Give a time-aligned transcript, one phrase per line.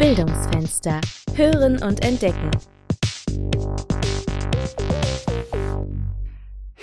[0.00, 0.98] Bildungsfenster.
[1.34, 2.50] Hören und entdecken.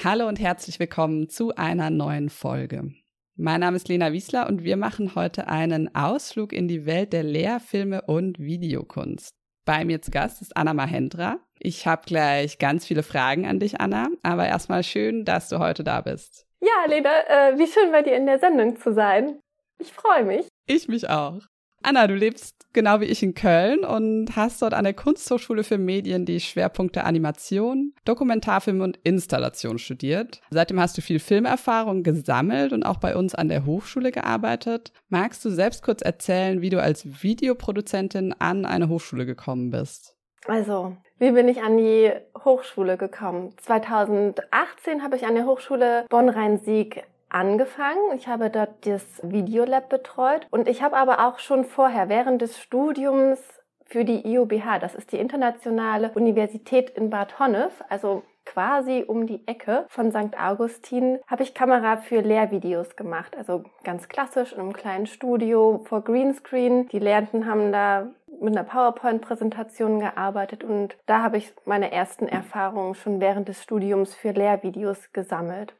[0.03, 2.91] Hallo und herzlich willkommen zu einer neuen Folge.
[3.35, 7.23] Mein Name ist Lena Wiesler und wir machen heute einen Ausflug in die Welt der
[7.23, 9.31] Lehrfilme und Videokunst.
[9.65, 11.39] Bei mir zu Gast ist Anna Mahendra.
[11.57, 15.83] Ich habe gleich ganz viele Fragen an dich, Anna, aber erstmal schön, dass du heute
[15.83, 16.45] da bist.
[16.61, 19.39] Ja, Lena, äh, wie schön bei dir in der Sendung zu sein.
[19.79, 20.47] Ich freue mich.
[20.67, 21.39] Ich mich auch.
[21.87, 25.77] Anna, du lebst genau wie ich in Köln und hast dort an der Kunsthochschule für
[25.77, 30.41] Medien die Schwerpunkte Animation, Dokumentarfilm und Installation studiert.
[30.49, 34.91] Seitdem hast du viel Filmerfahrung gesammelt und auch bei uns an der Hochschule gearbeitet.
[35.07, 40.17] Magst du selbst kurz erzählen, wie du als Videoproduzentin an eine Hochschule gekommen bist?
[40.45, 42.11] Also, wie bin ich an die
[42.43, 43.53] Hochschule gekommen?
[43.59, 48.15] 2018 habe ich an der Hochschule Bonn-Rhein-Sieg angefangen.
[48.15, 52.59] Ich habe dort das Videolab betreut und ich habe aber auch schon vorher während des
[52.59, 53.39] Studiums
[53.85, 59.45] für die IUBH, das ist die Internationale Universität in Bad Honnef, also quasi um die
[59.47, 60.37] Ecke von St.
[60.39, 63.35] Augustin, habe ich Kamera für Lehrvideos gemacht.
[63.37, 66.87] Also ganz klassisch in einem kleinen Studio vor Greenscreen.
[66.89, 68.07] Die Lernenden haben da
[68.39, 74.15] mit einer PowerPoint-Präsentation gearbeitet und da habe ich meine ersten Erfahrungen schon während des Studiums
[74.15, 75.73] für Lehrvideos gesammelt.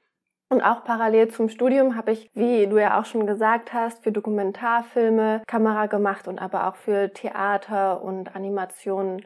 [0.50, 4.14] Und auch parallel zum Studium habe ich, wie du ja auch schon gesagt hast, für
[4.14, 9.26] Dokumentarfilme Kamera gemacht und aber auch für Theater und Animationen.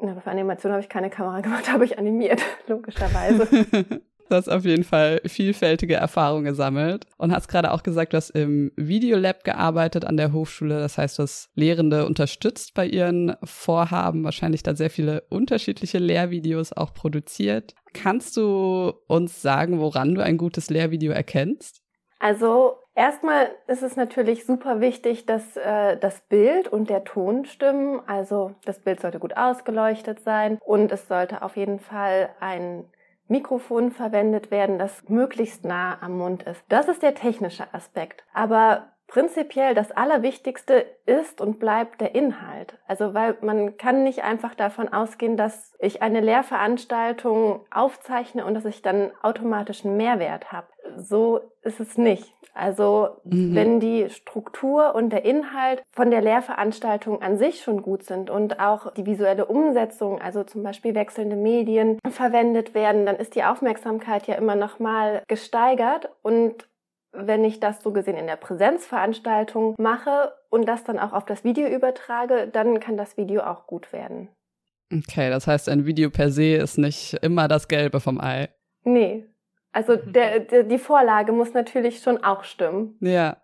[0.00, 3.48] Ja, für Animation habe ich keine Kamera gemacht, habe ich animiert, logischerweise.
[4.32, 8.30] Du hast auf jeden Fall vielfältige Erfahrungen gesammelt und hast gerade auch gesagt, du hast
[8.30, 10.78] im Videolab gearbeitet an der Hochschule.
[10.78, 16.72] Das heißt, du hast Lehrende unterstützt bei ihren Vorhaben, wahrscheinlich da sehr viele unterschiedliche Lehrvideos
[16.72, 17.74] auch produziert.
[17.92, 21.82] Kannst du uns sagen, woran du ein gutes Lehrvideo erkennst?
[22.18, 28.02] Also Erstmal ist es natürlich super wichtig, dass äh, das Bild und der Ton stimmen.
[28.06, 32.84] Also das Bild sollte gut ausgeleuchtet sein und es sollte auf jeden Fall ein
[33.32, 36.62] Mikrofon verwendet werden, das möglichst nah am Mund ist.
[36.68, 38.24] Das ist der technische Aspekt.
[38.32, 42.78] Aber prinzipiell das Allerwichtigste ist und bleibt der Inhalt.
[42.86, 48.64] Also weil man kann nicht einfach davon ausgehen, dass ich eine Lehrveranstaltung aufzeichne und dass
[48.64, 50.68] ich dann automatisch einen Mehrwert habe.
[50.96, 52.32] So ist es nicht.
[52.54, 53.54] Also mhm.
[53.54, 58.60] wenn die Struktur und der Inhalt von der Lehrveranstaltung an sich schon gut sind und
[58.60, 64.26] auch die visuelle Umsetzung, also zum Beispiel wechselnde Medien verwendet werden, dann ist die Aufmerksamkeit
[64.26, 66.68] ja immer noch mal gesteigert und
[67.14, 71.44] wenn ich das so gesehen in der Präsenzveranstaltung mache und das dann auch auf das
[71.44, 74.28] Video übertrage, dann kann das Video auch gut werden.
[74.92, 78.48] Okay, das heißt, ein Video per se ist nicht immer das Gelbe vom Ei.
[78.84, 79.24] Nee,
[79.72, 80.12] also mhm.
[80.12, 82.96] der, der, die Vorlage muss natürlich schon auch stimmen.
[83.00, 83.38] Ja.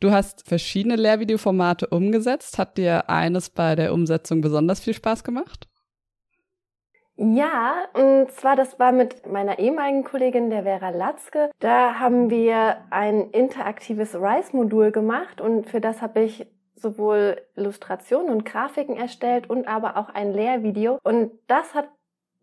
[0.00, 2.58] Du hast verschiedene Lehrvideoformate umgesetzt.
[2.58, 5.68] Hat dir eines bei der Umsetzung besonders viel Spaß gemacht?
[7.16, 11.50] Ja, und zwar das war mit meiner ehemaligen Kollegin, der Vera Latzke.
[11.60, 18.44] Da haben wir ein interaktives RISE-Modul gemacht und für das habe ich sowohl Illustrationen und
[18.44, 20.98] Grafiken erstellt und aber auch ein Lehrvideo.
[21.04, 21.88] Und das hat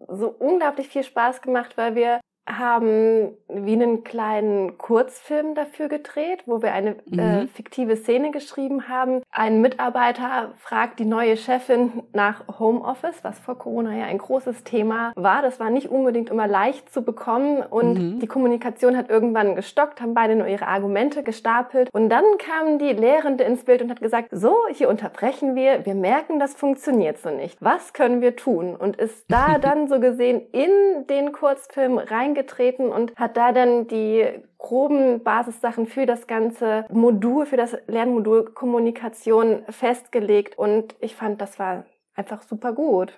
[0.07, 2.21] so unglaublich viel Spaß gemacht, weil wir
[2.57, 7.19] haben wie einen kleinen Kurzfilm dafür gedreht, wo wir eine äh, mhm.
[7.19, 9.21] äh, fiktive Szene geschrieben haben.
[9.31, 15.11] Ein Mitarbeiter fragt die neue Chefin nach Homeoffice, was vor Corona ja ein großes Thema
[15.15, 15.41] war.
[15.41, 18.19] Das war nicht unbedingt immer leicht zu bekommen und mhm.
[18.19, 22.93] die Kommunikation hat irgendwann gestockt, haben beide nur ihre Argumente gestapelt und dann kam die
[22.93, 27.29] Lehrende ins Bild und hat gesagt, so, hier unterbrechen wir, wir merken, das funktioniert so
[27.29, 27.57] nicht.
[27.59, 28.75] Was können wir tun?
[28.75, 33.87] Und ist da dann so gesehen in den Kurzfilm reingegangen eingetreten und hat da dann
[33.87, 34.25] die
[34.57, 41.59] groben Basissachen für das ganze Modul, für das Lernmodul Kommunikation festgelegt und ich fand, das
[41.59, 41.85] war
[42.15, 43.13] einfach super gut.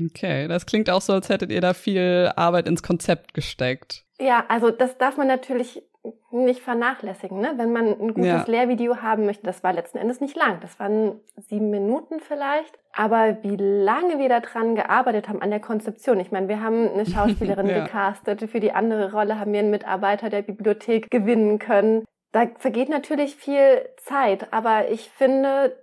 [0.00, 4.04] Okay, das klingt auch so, als hättet ihr da viel Arbeit ins Konzept gesteckt.
[4.18, 5.82] Ja, also das darf man natürlich
[6.32, 7.54] nicht vernachlässigen, ne?
[7.56, 8.44] wenn man ein gutes ja.
[8.46, 9.44] Lehrvideo haben möchte.
[9.44, 12.78] Das war letzten Endes nicht lang, das waren sieben Minuten vielleicht.
[12.92, 16.18] Aber wie lange wir daran gearbeitet haben an der Konzeption.
[16.18, 17.84] Ich meine, wir haben eine Schauspielerin ja.
[17.84, 22.04] gecastet, für die andere Rolle haben wir einen Mitarbeiter der Bibliothek gewinnen können.
[22.32, 25.76] Da vergeht natürlich viel Zeit, aber ich finde,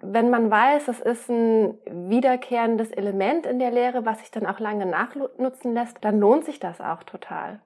[0.00, 1.78] wenn man weiß, das ist ein
[2.10, 6.58] wiederkehrendes Element in der Lehre, was sich dann auch lange nachnutzen lässt, dann lohnt sich
[6.58, 7.62] das auch total.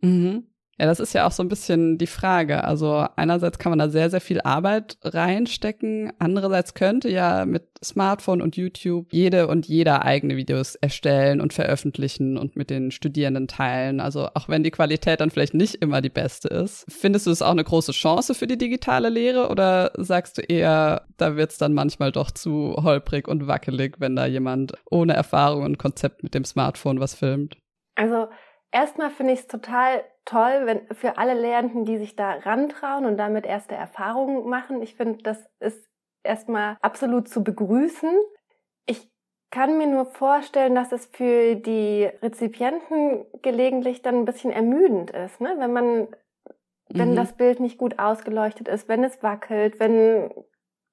[0.00, 0.46] Mhm.
[0.80, 2.62] Ja, das ist ja auch so ein bisschen die Frage.
[2.62, 6.12] Also einerseits kann man da sehr, sehr viel Arbeit reinstecken.
[6.20, 12.38] Andererseits könnte ja mit Smartphone und YouTube jede und jeder eigene Videos erstellen und veröffentlichen
[12.38, 13.98] und mit den Studierenden teilen.
[13.98, 16.86] Also auch wenn die Qualität dann vielleicht nicht immer die beste ist.
[16.88, 21.06] Findest du es auch eine große Chance für die digitale Lehre oder sagst du eher,
[21.16, 25.64] da wird es dann manchmal doch zu holprig und wackelig, wenn da jemand ohne Erfahrung
[25.64, 27.56] und Konzept mit dem Smartphone was filmt?
[27.96, 28.28] Also
[28.72, 33.16] erstmal finde ich es total toll, wenn für alle Lehrenden, die sich da rantrauen und
[33.16, 34.82] damit erste Erfahrungen machen.
[34.82, 35.88] Ich finde, das ist
[36.22, 38.10] erstmal absolut zu begrüßen.
[38.86, 39.10] Ich
[39.50, 45.40] kann mir nur vorstellen, dass es für die Rezipienten gelegentlich dann ein bisschen ermüdend ist,
[45.40, 45.54] ne?
[45.58, 46.08] wenn man,
[46.90, 47.16] wenn mhm.
[47.16, 50.30] das Bild nicht gut ausgeleuchtet ist, wenn es wackelt, wenn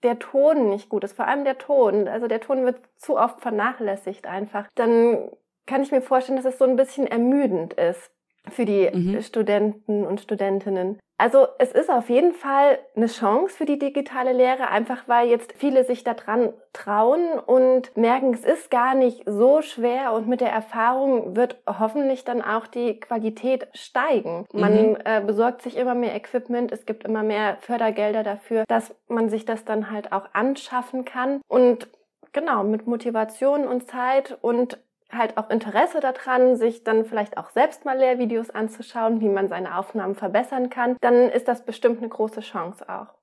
[0.04, 3.42] der Ton nicht gut ist, vor allem der Ton, also der Ton wird zu oft
[3.42, 5.30] vernachlässigt einfach, dann
[5.66, 8.12] kann ich mir vorstellen, dass es so ein bisschen ermüdend ist
[8.50, 9.22] für die mhm.
[9.22, 11.00] Studenten und Studentinnen.
[11.18, 15.54] Also es ist auf jeden Fall eine Chance für die digitale Lehre, einfach weil jetzt
[15.54, 20.52] viele sich daran trauen und merken, es ist gar nicht so schwer und mit der
[20.52, 24.46] Erfahrung wird hoffentlich dann auch die Qualität steigen.
[24.52, 24.98] Man mhm.
[25.06, 29.46] äh, besorgt sich immer mehr Equipment, es gibt immer mehr Fördergelder dafür, dass man sich
[29.46, 31.88] das dann halt auch anschaffen kann und
[32.34, 34.78] genau mit Motivation und Zeit und
[35.12, 39.78] halt auch Interesse daran, sich dann vielleicht auch selbst mal Lehrvideos anzuschauen, wie man seine
[39.78, 43.14] Aufnahmen verbessern kann, dann ist das bestimmt eine große Chance auch.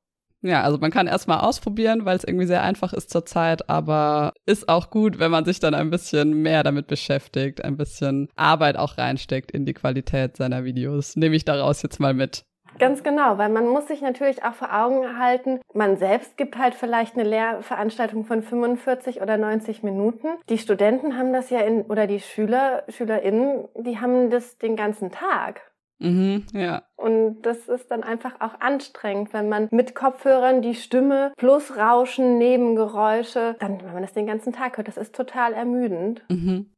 [0.44, 4.68] Ja, also man kann erstmal ausprobieren, weil es irgendwie sehr einfach ist zurzeit, aber ist
[4.68, 8.98] auch gut, wenn man sich dann ein bisschen mehr damit beschäftigt, ein bisschen Arbeit auch
[8.98, 11.14] reinsteckt in die Qualität seiner Videos.
[11.14, 12.44] Nehme ich daraus jetzt mal mit.
[12.78, 16.74] Ganz genau, weil man muss sich natürlich auch vor Augen halten, man selbst gibt halt
[16.74, 20.28] vielleicht eine Lehrveranstaltung von 45 oder 90 Minuten.
[20.48, 25.10] Die Studenten haben das ja in, oder die Schüler, SchülerInnen, die haben das den ganzen
[25.10, 25.72] Tag.
[26.02, 26.82] Mhm, ja.
[26.96, 32.38] Und das ist dann einfach auch anstrengend, wenn man mit Kopfhörern die Stimme plus Rauschen,
[32.38, 36.22] Nebengeräusche, dann, wenn man das den ganzen Tag hört, das ist total ermüdend.
[36.28, 36.71] Mhm.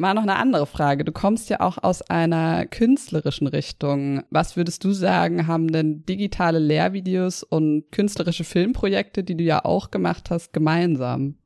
[0.00, 1.04] Mal noch eine andere Frage.
[1.04, 4.22] Du kommst ja auch aus einer künstlerischen Richtung.
[4.30, 9.90] Was würdest du sagen, haben denn digitale Lehrvideos und künstlerische Filmprojekte, die du ja auch
[9.90, 11.36] gemacht hast, gemeinsam?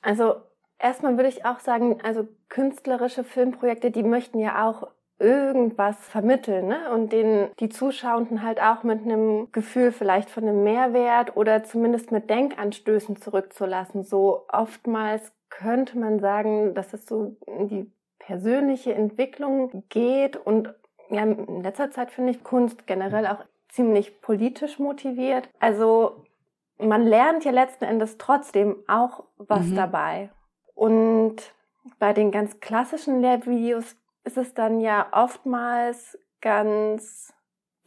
[0.00, 0.34] Also
[0.78, 4.86] erstmal würde ich auch sagen, also künstlerische Filmprojekte, die möchten ja auch
[5.18, 6.90] irgendwas vermitteln ne?
[6.92, 12.12] und den die Zuschauenden halt auch mit einem Gefühl vielleicht von einem Mehrwert oder zumindest
[12.12, 14.04] mit Denkanstößen zurückzulassen.
[14.04, 20.72] So oftmals könnte man sagen, dass es so in die persönliche Entwicklung geht und
[21.10, 25.48] ja, in letzter Zeit finde ich Kunst generell auch ziemlich politisch motiviert.
[25.58, 26.24] Also
[26.78, 29.76] man lernt ja letzten Endes trotzdem auch was mhm.
[29.76, 30.30] dabei.
[30.74, 31.36] Und
[31.98, 33.96] bei den ganz klassischen Lehrvideos
[34.28, 37.32] ist es dann ja oftmals ganz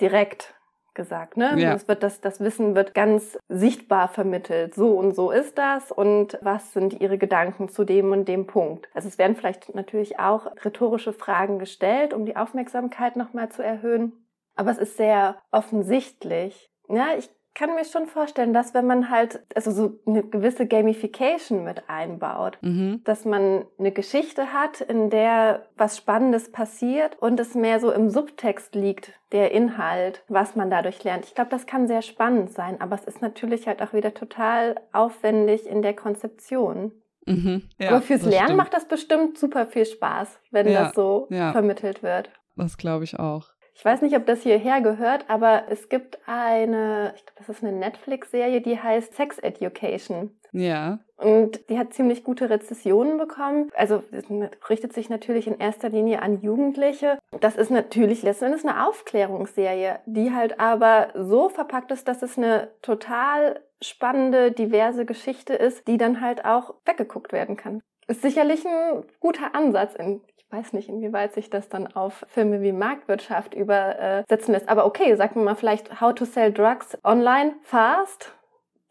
[0.01, 0.55] direkt
[0.95, 1.37] gesagt.
[1.37, 1.53] Ne?
[1.57, 1.75] Ja.
[1.75, 4.73] Es wird das, das Wissen wird ganz sichtbar vermittelt.
[4.73, 8.89] So und so ist das und was sind Ihre Gedanken zu dem und dem Punkt.
[8.95, 14.27] Also es werden vielleicht natürlich auch rhetorische Fragen gestellt, um die Aufmerksamkeit nochmal zu erhöhen.
[14.55, 16.71] Aber es ist sehr offensichtlich.
[16.89, 21.63] Ja, ich kann mir schon vorstellen, dass wenn man halt also so eine gewisse Gamification
[21.63, 23.01] mit einbaut, mhm.
[23.03, 28.09] dass man eine Geschichte hat, in der was Spannendes passiert und es mehr so im
[28.09, 31.25] Subtext liegt, der Inhalt, was man dadurch lernt.
[31.25, 34.75] Ich glaube, das kann sehr spannend sein, aber es ist natürlich halt auch wieder total
[34.93, 36.91] aufwendig in der Konzeption.
[37.25, 37.63] Mhm.
[37.79, 38.57] Ja, aber fürs Lernen stimmt.
[38.57, 41.51] macht das bestimmt super viel Spaß, wenn ja, das so ja.
[41.51, 42.29] vermittelt wird.
[42.55, 43.49] Das glaube ich auch.
[43.81, 47.63] Ich weiß nicht, ob das hierher gehört, aber es gibt eine, ich glaube, das ist
[47.63, 50.37] eine Netflix-Serie, die heißt Sex Education.
[50.51, 50.99] Ja.
[51.17, 53.71] Und die hat ziemlich gute Rezessionen bekommen.
[53.73, 54.25] Also es
[54.69, 57.17] richtet sich natürlich in erster Linie an Jugendliche.
[57.39, 62.37] Das ist natürlich letzten Endes eine Aufklärungsserie, die halt aber so verpackt ist, dass es
[62.37, 67.81] eine total spannende, diverse Geschichte ist, die dann halt auch weggeguckt werden kann.
[68.07, 72.71] Ist sicherlich ein guter Ansatz in weiß nicht, inwieweit sich das dann auf Filme wie
[72.71, 74.69] Marktwirtschaft übersetzen lässt.
[74.69, 78.33] Aber okay, sagen wir mal vielleicht How to Sell Drugs Online Fast.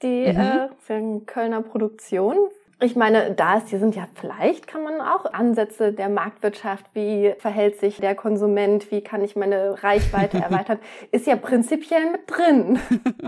[0.02, 0.70] Die mhm.
[0.88, 2.36] äh, Kölner Produktion.
[2.82, 7.34] Ich meine, da ist, die sind ja vielleicht, kann man auch Ansätze der Marktwirtschaft, wie
[7.36, 10.78] verhält sich der Konsument, wie kann ich meine Reichweite erweitern,
[11.10, 12.80] ist ja prinzipiell mit drin.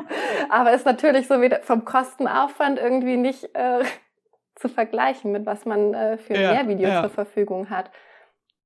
[0.48, 3.84] Aber ist natürlich so wieder vom Kostenaufwand irgendwie nicht äh,
[4.54, 7.00] zu vergleichen mit was man äh, für ja, Lehrvideos ja.
[7.02, 7.90] zur Verfügung hat.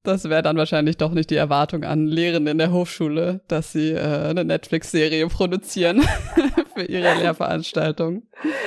[0.07, 3.91] Das wäre dann wahrscheinlich doch nicht die Erwartung an Lehrende in der Hochschule, dass sie
[3.91, 6.03] äh, eine Netflix-Serie produzieren
[6.75, 8.23] für ihre Lehrveranstaltung.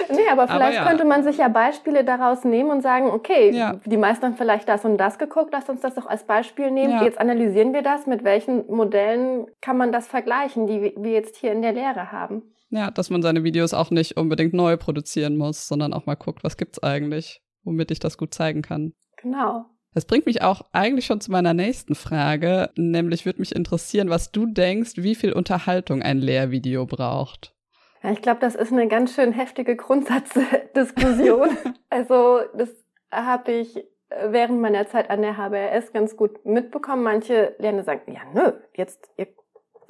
[0.09, 0.85] Nee, aber vielleicht aber ja.
[0.85, 3.79] könnte man sich ja Beispiele daraus nehmen und sagen, okay, ja.
[3.85, 6.91] die meisten haben vielleicht das und das geguckt, lasst uns das doch als Beispiel nehmen.
[6.91, 7.03] Ja.
[7.03, 11.53] Jetzt analysieren wir das, mit welchen Modellen kann man das vergleichen, die wir jetzt hier
[11.53, 12.43] in der Lehre haben.
[12.69, 16.43] Ja, dass man seine Videos auch nicht unbedingt neu produzieren muss, sondern auch mal guckt,
[16.43, 18.93] was gibt's eigentlich, womit ich das gut zeigen kann.
[19.21, 19.65] Genau.
[19.93, 24.31] Das bringt mich auch eigentlich schon zu meiner nächsten Frage, nämlich würde mich interessieren, was
[24.31, 27.55] du denkst, wie viel Unterhaltung ein Lehrvideo braucht.
[28.03, 31.57] Ja, ich glaube, das ist eine ganz schön heftige Grundsatzdiskussion.
[31.89, 32.69] also das
[33.11, 37.03] habe ich während meiner Zeit an der HBRS ganz gut mitbekommen.
[37.03, 39.27] Manche Lehrer sagen, ja, nö, jetzt ihr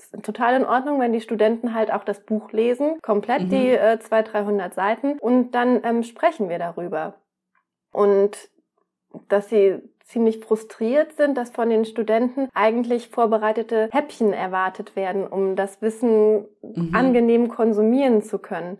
[0.02, 3.50] ist total in Ordnung, wenn die Studenten halt auch das Buch lesen, komplett mhm.
[3.50, 7.16] die äh, 200, 300 Seiten und dann ähm, sprechen wir darüber.
[7.92, 8.50] Und
[9.28, 15.56] dass sie ziemlich frustriert sind, dass von den Studenten eigentlich vorbereitete Häppchen erwartet werden, um
[15.56, 16.92] das Wissen mhm.
[16.94, 18.80] angenehm konsumieren zu können.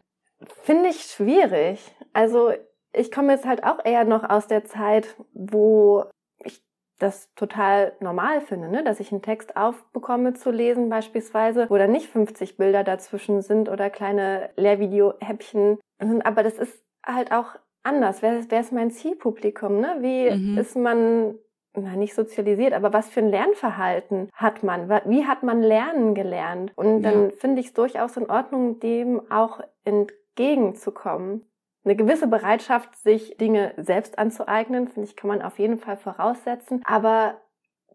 [0.64, 1.96] Finde ich schwierig.
[2.14, 2.52] Also
[2.94, 6.06] ich komme jetzt halt auch eher noch aus der Zeit, wo
[6.44, 6.64] ich
[6.98, 8.84] das total normal finde, ne?
[8.84, 13.70] dass ich einen Text aufbekomme zu lesen beispielsweise, wo da nicht 50 Bilder dazwischen sind
[13.70, 15.78] oder kleine Lehrvideo-Häppchen.
[16.24, 17.56] Aber das ist halt auch
[17.90, 18.22] anders?
[18.22, 19.80] Wer, wer ist mein Zielpublikum?
[19.80, 19.98] Ne?
[20.00, 20.58] Wie mhm.
[20.58, 21.36] ist man,
[21.74, 24.90] na nicht sozialisiert, aber was für ein Lernverhalten hat man?
[25.06, 26.72] Wie hat man Lernen gelernt?
[26.76, 27.36] Und dann ja.
[27.38, 31.46] finde ich es durchaus in Ordnung, dem auch entgegenzukommen.
[31.84, 36.82] Eine gewisse Bereitschaft, sich Dinge selbst anzueignen, finde ich, kann man auf jeden Fall voraussetzen.
[36.86, 37.42] Aber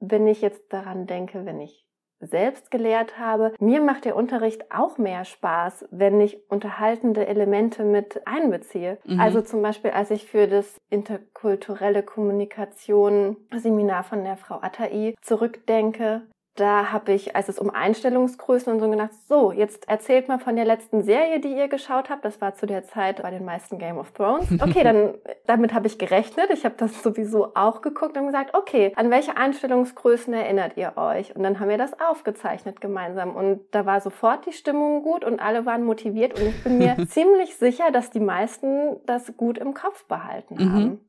[0.01, 1.84] wenn ich jetzt daran denke, wenn ich
[2.27, 3.53] selbst gelehrt habe.
[3.61, 8.99] Mir macht der Unterricht auch mehr Spaß, wenn ich unterhaltende Elemente mit einbeziehe.
[9.05, 9.21] Mhm.
[9.21, 16.23] Also zum Beispiel, als ich für das interkulturelle Kommunikation Seminar von der Frau Attai zurückdenke,
[16.57, 20.55] da habe ich, als es um Einstellungsgrößen und so gedacht, so, jetzt erzählt mal von
[20.55, 22.25] der letzten Serie, die ihr geschaut habt.
[22.25, 24.49] Das war zu der Zeit bei den meisten Game of Thrones.
[24.65, 25.15] Okay, dann
[25.47, 26.51] damit habe ich gerechnet.
[26.51, 31.37] Ich habe das sowieso auch geguckt und gesagt, okay, an welche Einstellungsgrößen erinnert ihr euch?
[31.37, 33.37] Und dann haben wir das aufgezeichnet gemeinsam.
[33.37, 36.41] Und da war sofort die Stimmung gut und alle waren motiviert.
[36.41, 41.01] Und ich bin mir ziemlich sicher, dass die meisten das gut im Kopf behalten mhm.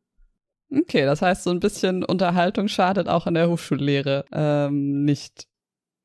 [0.72, 5.48] Okay, das heißt, so ein bisschen Unterhaltung schadet auch in der Hochschullehre ähm, nicht.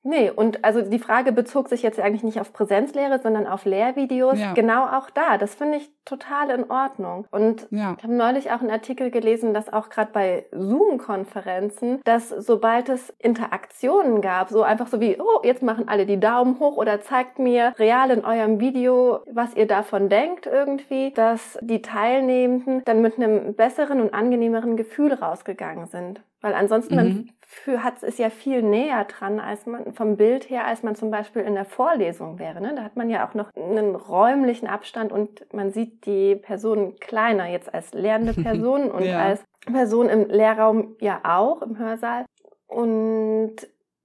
[0.02, 4.38] Nee, und also die Frage bezog sich jetzt eigentlich nicht auf Präsenzlehre, sondern auf Lehrvideos.
[4.38, 4.54] Ja.
[4.54, 5.36] Genau auch da.
[5.36, 7.26] Das finde ich total in Ordnung.
[7.30, 7.94] Und ja.
[7.98, 13.10] ich habe neulich auch einen Artikel gelesen, dass auch gerade bei Zoom-Konferenzen, dass sobald es
[13.18, 17.38] Interaktionen gab, so einfach so wie, oh, jetzt machen alle die Daumen hoch oder zeigt
[17.38, 23.16] mir real in eurem Video, was ihr davon denkt irgendwie, dass die Teilnehmenden dann mit
[23.16, 26.22] einem besseren und angenehmeren Gefühl rausgegangen sind.
[26.40, 27.28] Weil ansonsten, mhm.
[27.40, 31.10] für hat es ja viel näher dran, als man vom Bild her, als man zum
[31.10, 32.60] Beispiel in der Vorlesung wäre.
[32.60, 32.74] Ne?
[32.74, 37.46] Da hat man ja auch noch einen räumlichen Abstand und man sieht die Personen kleiner
[37.46, 39.18] jetzt als lernende Person und ja.
[39.18, 42.24] als Person im Lehrraum ja auch im Hörsaal.
[42.66, 43.56] Und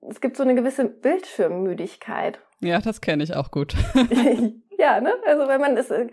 [0.01, 2.39] es gibt so eine gewisse Bildschirmmüdigkeit.
[2.59, 3.75] Ja, das kenne ich auch gut.
[4.77, 5.13] ja, ne?
[5.25, 6.07] Also wenn man ist äh,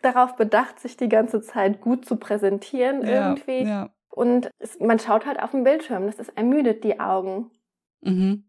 [0.00, 3.64] darauf bedacht, sich die ganze Zeit gut zu präsentieren ja, irgendwie.
[3.64, 6.06] Ja und es, man schaut halt auf den Bildschirm.
[6.06, 7.50] Das ist ermüdet die Augen.
[8.00, 8.44] Mhm.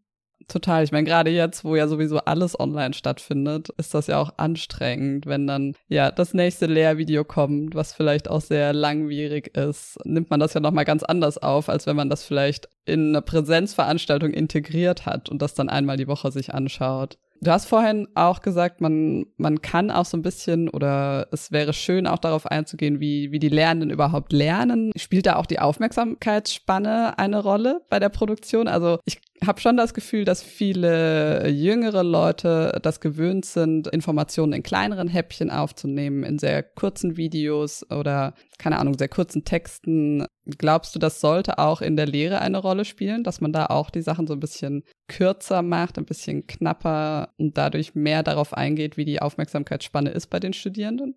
[0.48, 0.84] Total.
[0.84, 5.26] Ich meine, gerade jetzt, wo ja sowieso alles online stattfindet, ist das ja auch anstrengend,
[5.26, 9.98] wenn dann ja das nächste Lehrvideo kommt, was vielleicht auch sehr langwierig ist.
[10.04, 13.22] Nimmt man das ja nochmal ganz anders auf, als wenn man das vielleicht in eine
[13.22, 17.18] Präsenzveranstaltung integriert hat und das dann einmal die Woche sich anschaut.
[17.46, 21.72] Du hast vorhin auch gesagt, man, man kann auch so ein bisschen oder es wäre
[21.72, 24.90] schön auch darauf einzugehen, wie, wie die Lernenden überhaupt lernen.
[24.96, 28.66] Spielt da auch die Aufmerksamkeitsspanne eine Rolle bei der Produktion?
[28.66, 34.62] Also ich habe schon das Gefühl, dass viele jüngere Leute das gewöhnt sind, Informationen in
[34.62, 40.26] kleineren Häppchen aufzunehmen, in sehr kurzen Videos oder, keine Ahnung, sehr kurzen Texten.
[40.58, 43.90] Glaubst du, das sollte auch in der Lehre eine Rolle spielen, dass man da auch
[43.90, 48.96] die Sachen so ein bisschen kürzer macht, ein bisschen knapper und dadurch mehr darauf eingeht,
[48.96, 51.16] wie die Aufmerksamkeitsspanne ist bei den Studierenden?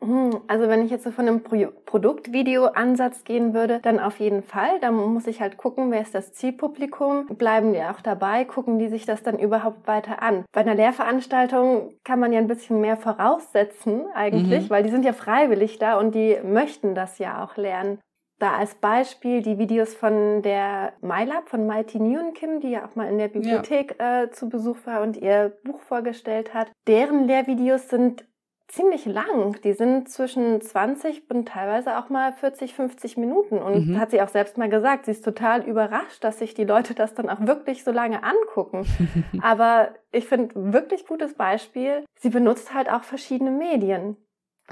[0.00, 4.42] Hm, also wenn ich jetzt so von einem Pro Produktvideo-Ansatz gehen würde, dann auf jeden
[4.42, 4.80] Fall.
[4.80, 8.88] Da muss ich halt gucken, wer ist das Zielpublikum, bleiben die auch dabei, gucken die
[8.88, 10.44] sich das dann überhaupt weiter an.
[10.52, 14.70] Bei einer Lehrveranstaltung kann man ja ein bisschen mehr voraussetzen eigentlich, mhm.
[14.70, 17.98] weil die sind ja freiwillig da und die möchten das ja auch lernen.
[18.40, 22.96] Da als Beispiel die Videos von der MyLab, von Mighty Nguyen Kim, die ja auch
[22.96, 24.22] mal in der Bibliothek ja.
[24.22, 26.72] äh, zu Besuch war und ihr Buch vorgestellt hat.
[26.88, 28.24] Deren Lehrvideos sind
[28.70, 29.56] ziemlich lang.
[29.62, 33.58] Die sind zwischen 20 und teilweise auch mal 40, 50 Minuten.
[33.58, 34.00] Und mhm.
[34.00, 37.14] hat sie auch selbst mal gesagt, sie ist total überrascht, dass sich die Leute das
[37.14, 38.86] dann auch wirklich so lange angucken.
[39.42, 42.04] Aber ich finde wirklich gutes Beispiel.
[42.16, 44.16] Sie benutzt halt auch verschiedene Medien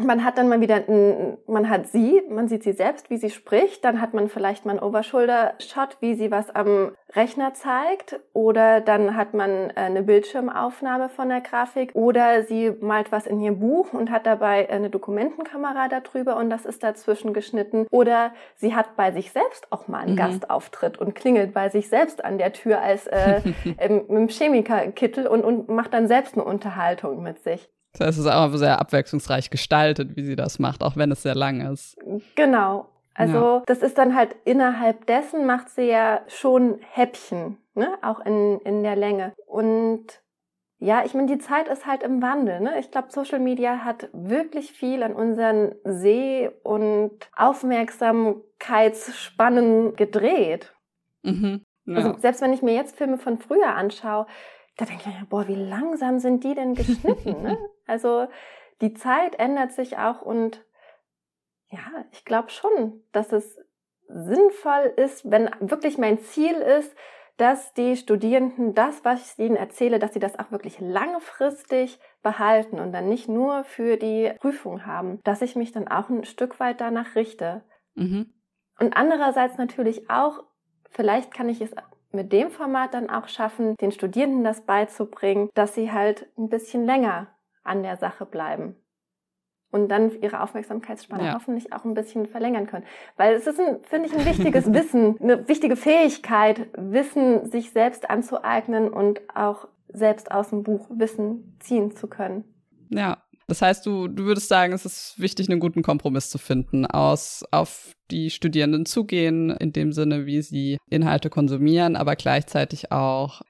[0.00, 0.82] man hat dann mal wieder,
[1.46, 4.72] man hat sie, man sieht sie selbst, wie sie spricht, dann hat man vielleicht mal
[4.72, 11.08] einen Overshoulder-Shot, wie sie was am Rechner zeigt, oder dann hat man äh, eine Bildschirmaufnahme
[11.08, 15.88] von der Grafik, oder sie malt was in ihr Buch und hat dabei eine Dokumentenkamera
[15.88, 20.12] darüber und das ist dazwischen geschnitten, oder sie hat bei sich selbst auch mal einen
[20.12, 20.16] mhm.
[20.16, 23.40] Gastauftritt und klingelt bei sich selbst an der Tür als äh,
[23.80, 27.68] im, im Chemikerkittel und, und macht dann selbst eine Unterhaltung mit sich.
[27.92, 31.22] Das heißt, es ist auch sehr abwechslungsreich gestaltet, wie sie das macht, auch wenn es
[31.22, 31.96] sehr lang ist.
[32.34, 32.88] Genau.
[33.14, 33.62] Also ja.
[33.66, 37.98] das ist dann halt innerhalb dessen macht sie ja schon Häppchen, ne?
[38.00, 39.32] auch in, in der Länge.
[39.46, 40.20] Und
[40.78, 42.60] ja, ich meine, die Zeit ist halt im Wandel.
[42.60, 42.78] Ne?
[42.78, 50.72] Ich glaube, Social Media hat wirklich viel an unseren Seh- und Aufmerksamkeitsspannen gedreht.
[51.24, 51.64] Mhm.
[51.86, 51.96] Ja.
[51.96, 54.28] Also selbst wenn ich mir jetzt Filme von früher anschaue,
[54.78, 57.42] da denke ich mir, boah, wie langsam sind die denn geschnitten?
[57.42, 57.58] ne?
[57.86, 58.28] Also
[58.80, 60.64] die Zeit ändert sich auch und
[61.70, 63.58] ja, ich glaube schon, dass es
[64.08, 66.94] sinnvoll ist, wenn wirklich mein Ziel ist,
[67.38, 72.78] dass die Studierenden das, was ich ihnen erzähle, dass sie das auch wirklich langfristig behalten
[72.78, 76.60] und dann nicht nur für die Prüfung haben, dass ich mich dann auch ein Stück
[76.60, 77.62] weit danach richte.
[77.94, 78.32] Mhm.
[78.78, 80.44] Und andererseits natürlich auch,
[80.90, 81.72] vielleicht kann ich es
[82.12, 86.84] mit dem Format dann auch schaffen, den Studierenden das beizubringen, dass sie halt ein bisschen
[86.84, 87.28] länger
[87.62, 88.76] an der Sache bleiben
[89.70, 91.34] und dann ihre Aufmerksamkeitsspanne ja.
[91.34, 92.84] hoffentlich auch ein bisschen verlängern können.
[93.16, 98.88] Weil es ist, finde ich, ein wichtiges Wissen, eine wichtige Fähigkeit, Wissen sich selbst anzueignen
[98.90, 102.44] und auch selbst aus dem Buch Wissen ziehen zu können.
[102.90, 103.18] Ja,
[103.48, 107.44] das heißt, du, du würdest sagen, es ist wichtig, einen guten Kompromiss zu finden, aus
[107.50, 113.40] auf die Studierenden zugehen, in dem Sinne, wie sie Inhalte konsumieren, aber gleichzeitig auch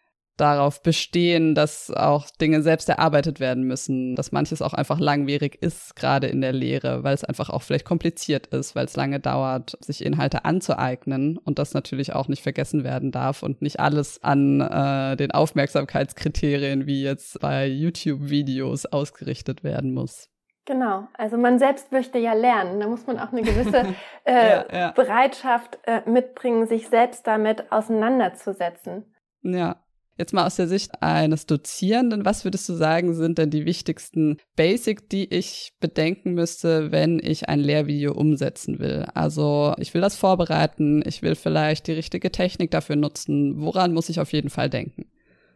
[0.41, 5.97] darauf bestehen, dass auch Dinge selbst erarbeitet werden müssen, dass manches auch einfach langwierig ist,
[5.97, 9.77] gerade in der Lehre, weil es einfach auch vielleicht kompliziert ist, weil es lange dauert,
[9.81, 14.61] sich Inhalte anzueignen und das natürlich auch nicht vergessen werden darf und nicht alles an
[14.61, 20.29] äh, den Aufmerksamkeitskriterien wie jetzt bei YouTube-Videos ausgerichtet werden muss.
[20.69, 22.79] Genau, also man selbst möchte ja lernen.
[22.79, 23.79] Da muss man auch eine gewisse
[24.25, 24.91] äh, ja, ja.
[24.91, 29.15] Bereitschaft äh, mitbringen, sich selbst damit auseinanderzusetzen.
[29.41, 29.77] Ja,
[30.19, 34.39] Jetzt mal aus der Sicht eines Dozierenden, was würdest du sagen, sind denn die wichtigsten
[34.57, 39.07] Basic, die ich bedenken müsste, wenn ich ein Lehrvideo umsetzen will?
[39.15, 43.63] Also ich will das vorbereiten, ich will vielleicht die richtige Technik dafür nutzen.
[43.63, 45.07] Woran muss ich auf jeden Fall denken?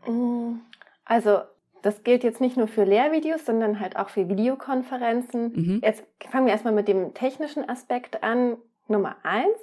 [0.07, 0.61] Mm,
[1.05, 1.39] also
[1.83, 5.53] das gilt jetzt nicht nur für Lehrvideos, sondern halt auch für Videokonferenzen.
[5.55, 5.81] Mhm.
[5.83, 8.57] Jetzt fangen wir erstmal mit dem technischen Aspekt an.
[8.89, 9.59] Nummer eins,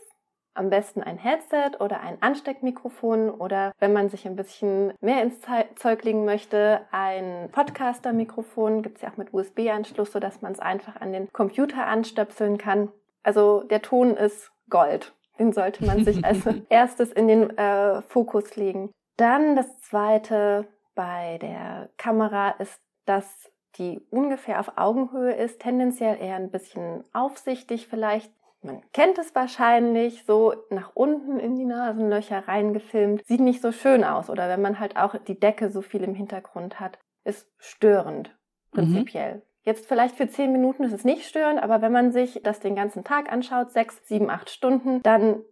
[0.60, 5.40] am besten ein Headset oder ein Ansteckmikrofon oder wenn man sich ein bisschen mehr ins
[5.76, 8.84] Zeug legen möchte, ein Podcaster-Mikrofon.
[8.84, 12.90] Gibt es ja auch mit USB-Anschluss, sodass man es einfach an den Computer anstöpseln kann.
[13.24, 15.14] Also der Ton ist Gold.
[15.40, 18.92] Den sollte man sich als erstes in den äh, Fokus legen.
[19.18, 26.36] Dann das zweite bei der Kamera ist, dass die ungefähr auf Augenhöhe ist, tendenziell eher
[26.36, 33.26] ein bisschen aufsichtig vielleicht, man kennt es wahrscheinlich, so nach unten in die Nasenlöcher reingefilmt.
[33.26, 34.30] Sieht nicht so schön aus.
[34.30, 38.38] Oder wenn man halt auch die Decke so viel im Hintergrund hat, ist störend,
[38.72, 39.36] prinzipiell.
[39.36, 39.42] Mhm.
[39.64, 42.76] Jetzt vielleicht für zehn Minuten ist es nicht störend, aber wenn man sich das den
[42.76, 45.44] ganzen Tag anschaut, sechs, sieben, acht Stunden, dann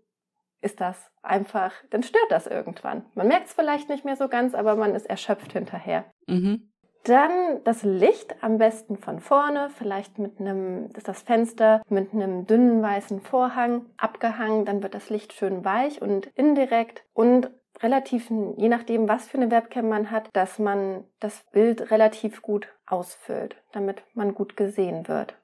[0.62, 3.06] ist das einfach, dann stört das irgendwann.
[3.14, 6.06] Man merkt es vielleicht nicht mehr so ganz, aber man ist erschöpft hinterher.
[6.26, 6.72] Mhm.
[7.08, 12.46] Dann das Licht am besten von vorne, vielleicht mit einem, ist das Fenster mit einem
[12.46, 17.50] dünnen weißen Vorhang abgehangen, dann wird das Licht schön weich und indirekt und
[17.82, 22.68] relativ, je nachdem, was für eine Webcam man hat, dass man das Bild relativ gut
[22.86, 25.38] ausfüllt, damit man gut gesehen wird.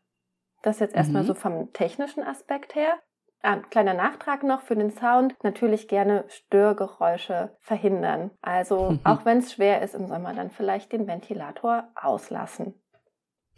[0.64, 1.28] Das jetzt erstmal mhm.
[1.28, 3.00] so vom technischen Aspekt her.
[3.46, 5.36] Ah, kleiner Nachtrag noch für den Sound.
[5.44, 8.32] Natürlich gerne Störgeräusche verhindern.
[8.42, 12.74] Also auch wenn es schwer ist im Sommer, dann vielleicht den Ventilator auslassen.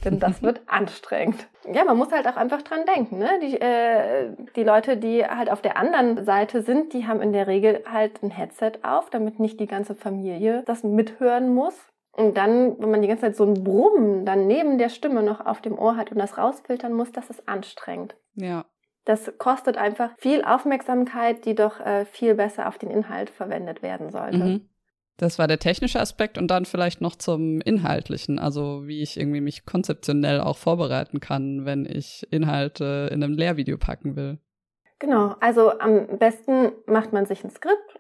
[0.04, 1.48] Denn das wird anstrengend.
[1.72, 3.20] Ja, man muss halt auch einfach dran denken.
[3.20, 3.30] Ne?
[3.44, 7.46] Die, äh, die Leute, die halt auf der anderen Seite sind, die haben in der
[7.46, 11.78] Regel halt ein Headset auf, damit nicht die ganze Familie das mithören muss.
[12.12, 15.46] Und dann, wenn man die ganze Zeit so ein Brummen dann neben der Stimme noch
[15.46, 18.16] auf dem Ohr hat und das rausfiltern muss, das ist anstrengend.
[18.36, 18.66] Ja.
[19.06, 24.10] Das kostet einfach viel Aufmerksamkeit, die doch äh, viel besser auf den Inhalt verwendet werden
[24.10, 24.38] sollte.
[24.38, 24.70] Mhm.
[25.18, 29.40] Das war der technische Aspekt und dann vielleicht noch zum inhaltlichen, also wie ich irgendwie
[29.40, 34.40] mich konzeptionell auch vorbereiten kann, wenn ich Inhalte in einem Lehrvideo packen will.
[35.00, 38.00] Genau, also am besten macht man sich ein Skript,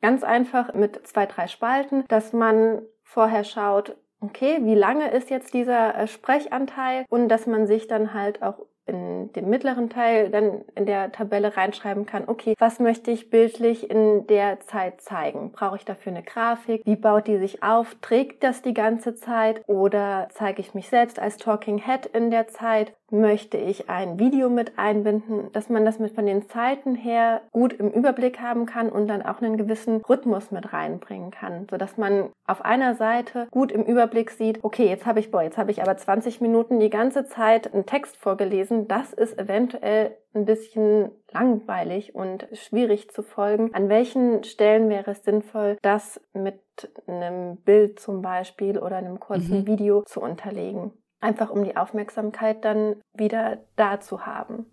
[0.00, 5.52] ganz einfach mit zwei, drei Spalten, dass man vorher schaut, okay, wie lange ist jetzt
[5.54, 10.62] dieser äh, Sprechanteil und dass man sich dann halt auch in dem mittleren Teil dann
[10.74, 15.52] in der Tabelle reinschreiben kann, okay, was möchte ich bildlich in der Zeit zeigen?
[15.52, 16.82] Brauche ich dafür eine Grafik?
[16.84, 17.96] Wie baut die sich auf?
[18.00, 19.62] Trägt das die ganze Zeit?
[19.66, 22.94] Oder zeige ich mich selbst als Talking Head in der Zeit?
[23.14, 27.72] Möchte ich ein Video mit einbinden, dass man das mit von den Zeiten her gut
[27.72, 31.96] im Überblick haben kann und dann auch einen gewissen Rhythmus mit reinbringen kann, so dass
[31.96, 35.70] man auf einer Seite gut im Überblick sieht, okay, jetzt habe ich, boah, jetzt habe
[35.70, 41.12] ich aber 20 Minuten die ganze Zeit einen Text vorgelesen, das ist eventuell ein bisschen
[41.30, 43.72] langweilig und schwierig zu folgen.
[43.74, 46.58] An welchen Stellen wäre es sinnvoll, das mit
[47.06, 49.66] einem Bild zum Beispiel oder einem kurzen mhm.
[49.68, 50.92] Video zu unterlegen?
[51.24, 54.66] Einfach um die Aufmerksamkeit dann wieder da zu haben.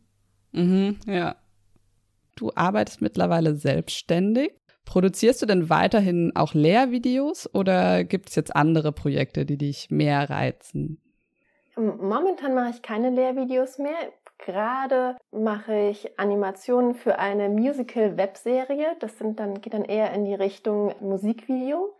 [0.52, 1.38] Mhm, ja.
[2.36, 4.52] Du arbeitest mittlerweile selbstständig.
[4.84, 10.30] Produzierst du denn weiterhin auch Lehrvideos oder gibt es jetzt andere Projekte, die dich mehr
[10.30, 11.02] reizen?
[11.78, 14.12] Momentan mache ich keine Lehrvideos mehr.
[14.38, 18.98] Gerade mache ich Animationen für eine Musical-Webserie.
[19.00, 21.96] Das sind dann, geht dann eher in die Richtung Musikvideo.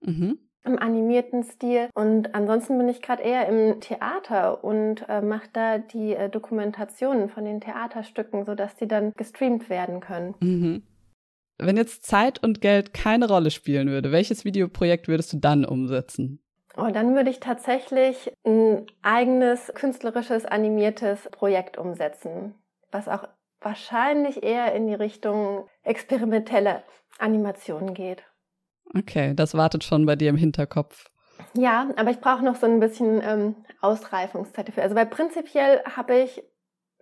[0.00, 1.88] Mhm im animierten Stil.
[1.94, 7.28] Und ansonsten bin ich gerade eher im Theater und äh, mache da die äh, Dokumentationen
[7.28, 10.34] von den Theaterstücken, sodass die dann gestreamt werden können.
[10.40, 10.82] Mhm.
[11.58, 16.40] Wenn jetzt Zeit und Geld keine Rolle spielen würde, welches Videoprojekt würdest du dann umsetzen?
[16.76, 22.54] Oh, dann würde ich tatsächlich ein eigenes künstlerisches animiertes Projekt umsetzen,
[22.90, 23.28] was auch
[23.60, 26.82] wahrscheinlich eher in die Richtung experimentelle
[27.18, 28.22] Animation geht.
[28.94, 31.10] Okay, das wartet schon bei dir im Hinterkopf.
[31.54, 34.82] Ja, aber ich brauche noch so ein bisschen ähm, Ausreifungszeit dafür.
[34.82, 36.42] Also weil prinzipiell habe ich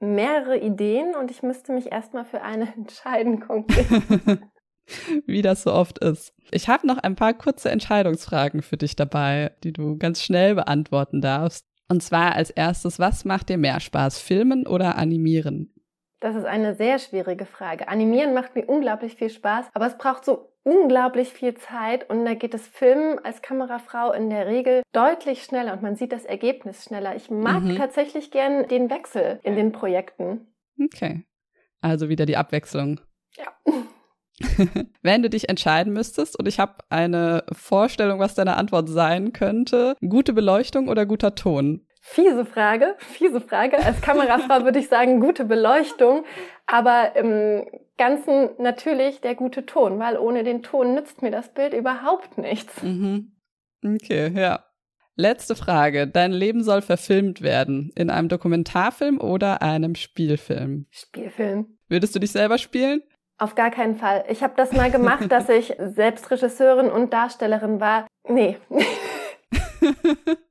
[0.01, 3.87] mehrere Ideen und ich müsste mich erstmal für eine entscheiden konkret.
[5.27, 6.33] Wie das so oft ist.
[6.51, 11.21] Ich habe noch ein paar kurze Entscheidungsfragen für dich dabei, die du ganz schnell beantworten
[11.21, 11.67] darfst.
[11.91, 15.75] Und zwar als erstes, was macht dir mehr Spaß, filmen oder animieren?
[16.21, 17.89] Das ist eine sehr schwierige Frage.
[17.89, 22.35] Animieren macht mir unglaublich viel Spaß, aber es braucht so unglaublich viel Zeit und da
[22.35, 26.85] geht das Filmen als Kamerafrau in der Regel deutlich schneller und man sieht das Ergebnis
[26.85, 27.15] schneller.
[27.15, 27.77] Ich mag mhm.
[27.77, 30.53] tatsächlich gern den Wechsel in den Projekten.
[30.83, 31.25] Okay.
[31.81, 33.01] Also wieder die Abwechslung.
[33.37, 33.53] Ja.
[35.03, 39.97] Wenn du dich entscheiden müsstest und ich habe eine Vorstellung, was deine Antwort sein könnte,
[40.07, 41.87] gute Beleuchtung oder guter Ton?
[42.01, 43.79] Fiese Frage, fiese Frage.
[43.79, 46.25] Als Kamerafrau würde ich sagen, gute Beleuchtung,
[46.67, 51.75] aber im Ganzen natürlich der gute Ton, weil ohne den Ton nützt mir das Bild
[51.75, 52.83] überhaupt nichts.
[52.83, 53.33] Mhm.
[53.85, 54.65] Okay, ja.
[55.17, 56.07] Letzte Frage.
[56.07, 57.91] Dein Leben soll verfilmt werden.
[57.97, 60.87] In einem Dokumentarfilm oder einem Spielfilm?
[60.91, 61.79] Spielfilm.
[61.89, 63.03] Würdest du dich selber spielen?
[63.37, 64.25] Auf gar keinen Fall.
[64.29, 68.07] Ich habe das mal gemacht, dass ich selbst Regisseurin und Darstellerin war.
[68.29, 68.59] Nee.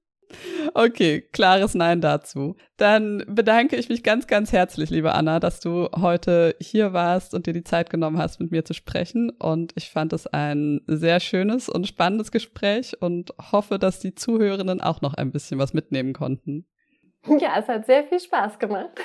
[0.73, 2.55] Okay, klares Nein dazu.
[2.77, 7.47] Dann bedanke ich mich ganz, ganz herzlich, liebe Anna, dass du heute hier warst und
[7.47, 9.29] dir die Zeit genommen hast, mit mir zu sprechen.
[9.29, 14.81] Und ich fand es ein sehr schönes und spannendes Gespräch und hoffe, dass die Zuhörenden
[14.81, 16.67] auch noch ein bisschen was mitnehmen konnten.
[17.39, 19.01] Ja, es hat sehr viel Spaß gemacht.